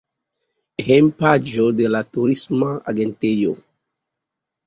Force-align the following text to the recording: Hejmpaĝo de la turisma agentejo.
Hejmpaĝo 0.85 1.65
de 1.81 1.91
la 1.95 2.01
turisma 2.17 2.71
agentejo. 2.93 3.53